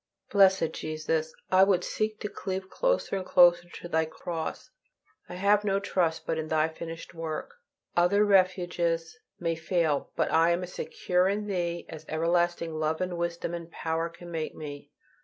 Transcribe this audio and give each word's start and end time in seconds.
Blessed 0.31 0.71
Jesus! 0.71 1.31
I 1.51 1.63
would 1.63 1.83
seek 1.83 2.19
to 2.21 2.27
cleave 2.27 2.71
closer 2.71 3.17
and 3.17 3.23
closer 3.23 3.69
to 3.69 3.87
Thy 3.87 4.05
cross. 4.05 4.71
I 5.29 5.35
have 5.35 5.63
no 5.63 5.79
trust 5.79 6.25
but 6.25 6.39
in 6.39 6.47
Thy 6.47 6.69
finished 6.69 7.13
work. 7.13 7.57
Other 7.95 8.25
refuges 8.25 9.19
may 9.39 9.53
fail, 9.55 10.09
but 10.15 10.31
I 10.31 10.49
am 10.49 10.63
as 10.63 10.73
secure 10.73 11.27
in 11.27 11.45
Thee 11.45 11.85
as 11.87 12.07
everlasting 12.09 12.73
love 12.79 12.99
and 12.99 13.15
wisdom 13.15 13.53
and 13.53 13.69
power 13.69 14.09
can 14.09 14.31
make 14.31 14.55
me. 14.55 14.89